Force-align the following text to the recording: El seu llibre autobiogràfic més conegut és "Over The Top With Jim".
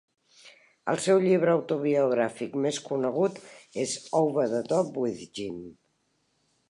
El 0.93 1.01
seu 1.07 1.19
llibre 1.25 1.51
autobiogràfic 1.57 2.55
més 2.63 2.79
conegut 2.87 3.37
és 3.85 3.93
"Over 4.23 4.47
The 4.55 4.63
Top 4.73 4.99
With 5.05 5.23
Jim". 5.41 5.61